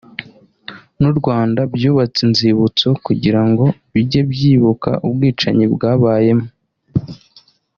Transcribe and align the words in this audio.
n’u 1.01 1.11
Rwanda 1.19 1.61
byubatse 1.75 2.19
inzibutso 2.27 2.87
kugira 3.05 3.41
ngo 3.49 3.65
bijye 3.93 4.21
byibuka 4.31 4.89
ubwicanyi 5.07 5.65
bwabayemo 5.73 6.47